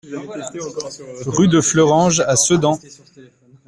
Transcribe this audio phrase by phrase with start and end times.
[1.27, 2.79] Rue de Fleuranges à Sedan